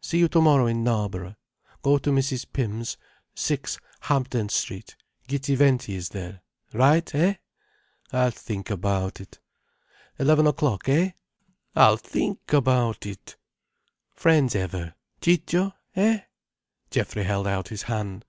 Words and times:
"See 0.00 0.18
you 0.18 0.26
tomorrow 0.26 0.66
in 0.66 0.82
Knarborough. 0.82 1.36
Go 1.82 1.96
to 1.98 2.10
Mrs. 2.10 2.52
Pym's, 2.52 2.96
6 3.36 3.78
Hampden 4.00 4.48
Street. 4.48 4.96
Gittiventi 5.28 5.94
is 5.94 6.08
there. 6.08 6.42
Right, 6.72 7.14
eh?" 7.14 7.36
"I'll 8.12 8.32
think 8.32 8.70
about 8.70 9.20
it." 9.20 9.38
"Eleven 10.18 10.48
o'clock, 10.48 10.88
eh?" 10.88 11.12
"I'll 11.76 11.96
think 11.96 12.52
about 12.52 13.06
it." 13.06 13.36
"Friends 14.16 14.56
ever—Ciccio—eh?" 14.56 16.22
Geoffrey 16.90 17.22
held 17.22 17.46
out 17.46 17.68
his 17.68 17.82
hand. 17.82 18.24